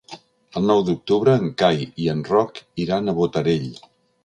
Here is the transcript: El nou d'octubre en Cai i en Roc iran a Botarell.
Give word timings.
El 0.61 0.63
nou 0.71 0.79
d'octubre 0.87 1.35
en 1.41 1.51
Cai 1.63 1.85
i 2.05 2.09
en 2.15 2.25
Roc 2.31 2.59
iran 2.87 3.07
a 3.07 3.17
Botarell. 3.23 3.73